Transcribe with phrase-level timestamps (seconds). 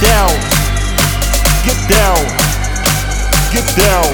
[0.00, 0.30] down,
[1.64, 2.16] get down,
[3.50, 4.04] get down,